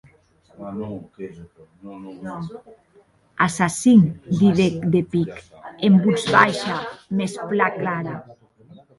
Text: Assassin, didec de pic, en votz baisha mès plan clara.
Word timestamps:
Assassin, 3.45 4.01
didec 4.39 4.89
de 4.93 5.01
pic, 5.11 5.31
en 5.87 5.93
votz 6.03 6.23
baisha 6.33 6.77
mès 7.17 7.33
plan 7.49 7.69
clara. 7.81 8.15